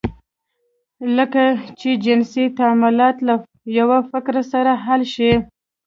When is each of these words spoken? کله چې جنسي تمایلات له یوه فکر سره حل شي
کله 0.99 1.25
چې 1.79 1.89
جنسي 2.03 2.45
تمایلات 2.57 3.17
له 3.27 3.33
یوه 3.79 3.97
فکر 4.11 4.35
سره 4.51 4.71
حل 4.85 5.01
شي 5.15 5.31